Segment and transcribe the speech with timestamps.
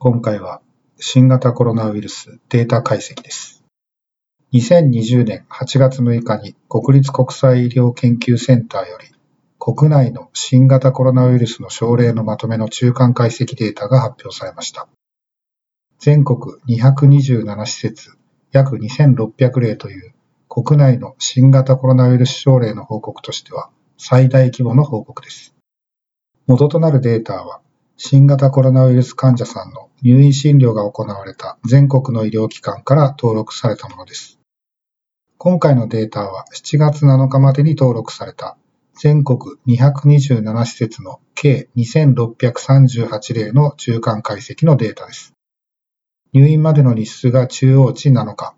[0.00, 0.60] 今回は
[1.00, 3.64] 新型コロナウイルスデータ解析です。
[4.52, 9.08] 2020年8月6日に国立国際医療研究センターより
[9.58, 14.86] 国内の新型コロナウイルスの症例のまとめの中間解析データが発表されました。
[15.98, 16.38] 全国
[16.68, 18.12] 227施設
[18.52, 20.14] 約2600例という
[20.48, 25.56] 国内の新型コロナウイルス症例の報告としては最大規模の報告です。
[26.46, 27.62] 元となるデータは
[28.00, 34.38] 新型コロナウイルス患者さんの入院診療が行われた全国の医療機関から登録されたものです。
[35.36, 38.56] 今回のデータは7月7日までに登録された
[38.94, 45.34] 全国227施設の計2638例の中間解析のデータです。
[46.32, 48.54] 入院までの日数が中央値7日、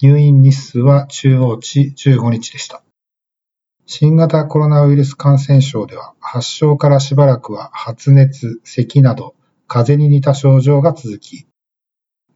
[0.00, 2.82] 入院日数は中央値15日でした。
[3.92, 9.34] 新型コロナウイルス感染症では発症からしばらくは発熱、咳など
[9.66, 11.48] 風邪に似た症状が続き、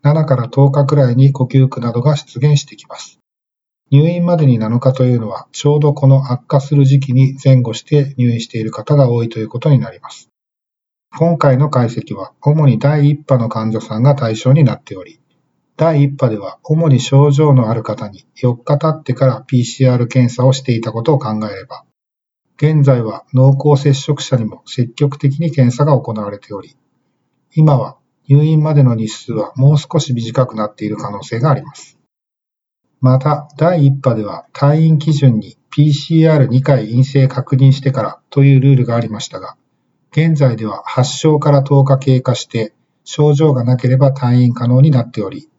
[0.03, 3.21] 7から10日くらいに呼吸苦などが出現してきます。
[3.93, 10.31] 入院までに7日というのはちょうどこの悪化する時期に前後して入院している方が多いということになります。
[11.17, 15.21] 今回の解析は主に第1波の患者さんが対象になっており、
[15.77, 21.85] 第1波では主に症状のある方に4日経ってから PCR 検査をしていたことを考えれば、
[22.57, 26.77] 現在は濃厚接触者にも積極的に検査が行われており、
[27.55, 27.97] 今は
[28.29, 31.99] 入院までの日数はもう少し短くなっている可能性があります。
[33.01, 39.57] また、第1波では退院基準に PCR2 回陰性確認してからというルールがありましたが、
[40.13, 42.73] 現在では発症から10日経過して
[43.03, 45.51] 症状がなければ退院可能になっており、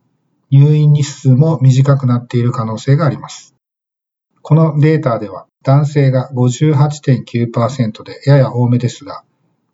[0.56, 3.56] 入院日数も短くなっている可能性があります。
[4.42, 9.26] このデータでは男性が58.9%でやや多めですが、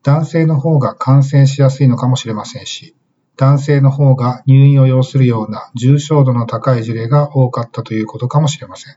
[0.02, 2.96] 男性の方が感染しやすいのかもしれませんし、
[3.38, 8.96] 男性の方が入院を要するような重症度の高い事例が多かったということかもしれません。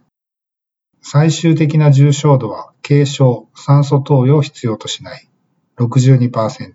[1.02, 5.28] 最終的な重症度は軽症、酸素投与を必要としない
[5.76, 6.72] 62%、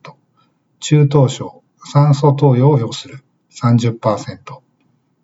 [0.80, 4.69] 中等症、酸素投与を要する30%、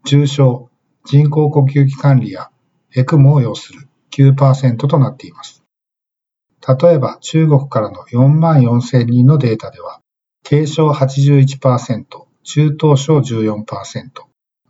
[0.05, 0.69] 重症、
[1.03, 2.51] 人工呼吸器管理や
[2.95, 5.63] エクモを要する9%となっています。
[6.67, 10.01] 例えば中国からの4万4000人のデータでは、
[10.47, 12.05] 軽症81%、
[12.43, 14.11] 中等症14%、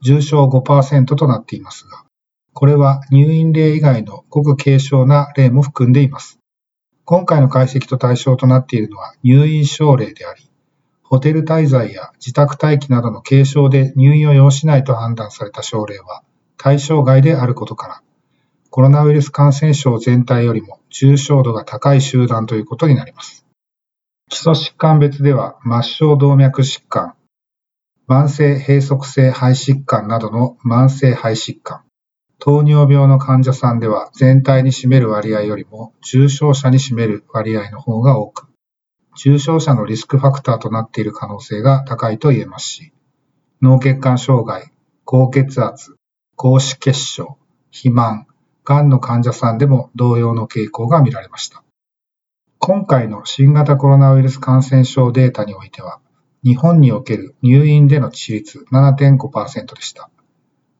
[0.01, 2.05] 重症5%となっていますが、
[2.53, 6.39] これは入院例以外のごく軽症な例も含んでいます。
[7.03, 10.49] 今回の解析と対象となっているのは入院症例であり、
[11.15, 16.23] ホテル滞在や自宅待機などの軽症で入院を要しないと判断された症例は
[16.57, 18.01] 対象外であることから、
[18.69, 23.45] コロナウイルス感染症全体よりも重症度が高い集団ということになります。
[24.27, 27.13] 基礎疾患別では末梢動脈疾患、
[28.09, 31.83] 慢性閉塞性肺疾患などの慢性肺疾患、
[32.39, 38.49] 糖尿病の患者さんでは全体に占める割合よりも重症者に占める割合の方が多く、
[39.15, 42.91] 重症者のリスクファクターとなっている可能性が高いと言えますし、
[43.61, 44.71] 脳血管障害、
[45.05, 45.95] 高血圧、
[46.35, 47.37] 高脂血症、
[47.71, 48.27] 肥満、
[48.65, 51.63] がんの患者さんでも同様の傾向が見られました。
[52.59, 55.99] 今回の新型コロナウイルス感染症データにおいては、
[56.43, 60.09] 日本における入院での致死率7.5%でした。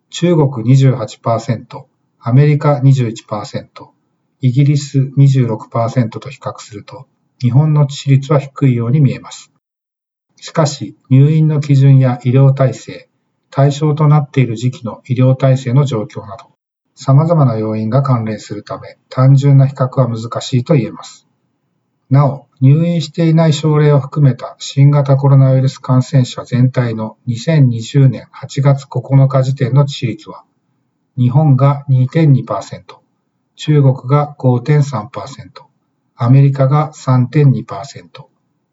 [0.10, 1.86] 中国28%、
[2.20, 3.68] アメリカ21%、
[4.42, 7.08] イギリス26%と比較すると、
[7.42, 9.52] 日本の致死率は低いように見えます。
[10.38, 13.10] しかし、入院の基準や医療体制、
[13.50, 16.52] 対象となっている時期の医療体制の状況など、
[16.96, 21.28] 様々な要因が関連するため、単純な比較は難しいと言えます。
[22.10, 30.44] なお、入院していない症例を含めた新型コロナウイルス感染者全体の2020年8月9日時点の致死率は、
[31.18, 32.82] 日本が2.2%、
[33.56, 35.75] 中国が5.3%、
[36.18, 38.08] アメリカが3.2%、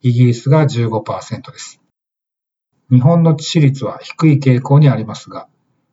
[0.03, 1.81] イギリスが15%です。
[2.89, 5.49] 日本の致死率は低い傾向にありますが、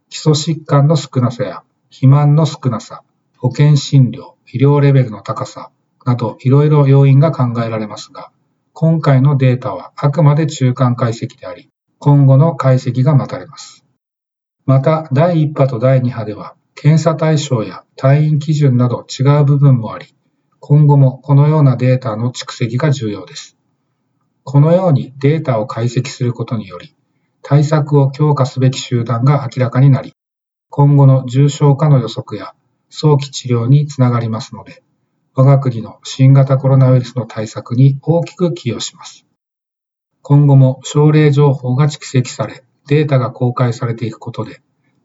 [0.10, 3.02] 基礎疾患の少なさや肥満の少なさ、
[3.38, 5.72] 保険診療、医療レベルの高さ
[6.06, 8.32] などいろいろ要因が考えられますが、
[8.74, 13.86] 今回のデータはあくまで中間解析であり、今後の解析が待たれます。
[14.68, 20.14] また、第1波と第2波では、検査対象や退院基準など違う部分もあり、
[20.60, 23.58] 今後もこのようなデータの蓄積が重要です。
[24.44, 26.96] このようにデータを解析することにより、
[27.42, 30.14] 対策を強化すべき集団が明らかになり、
[30.70, 32.54] 今後の重症化の予測や
[32.90, 34.84] 早期治療につながりますので、
[35.34, 39.26] 我が国の新型コロナウイルスの対策に大きく寄与します。
[40.22, 44.62] 今後も症例情報が蓄積され、データが公開されていくことで、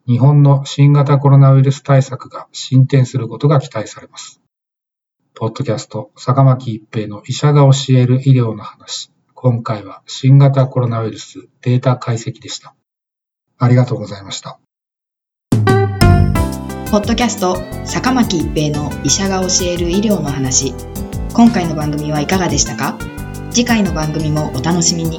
[0.06, 4.44] 日本の新型コロナウイルス対策が進展することが期待されます。
[5.36, 9.10] ポッドキャスト、坂巻一平の医者が教える医療の話。
[9.34, 12.76] 今回は新型コロナウイルスデータ解析でした。
[13.58, 14.60] ありがとうございました。
[16.92, 20.72] ポッドキャスト、坂巻一平の医者が教える医療の話。
[21.34, 22.96] 今回の番組はいかがでしたか？
[23.50, 25.19] 次回の番組もお楽しみに。